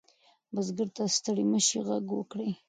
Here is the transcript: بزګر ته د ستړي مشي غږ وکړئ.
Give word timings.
بزګر 0.53 0.89
ته 0.95 1.03
د 1.09 1.13
ستړي 1.17 1.43
مشي 1.51 1.79
غږ 1.87 2.05
وکړئ. 2.15 2.51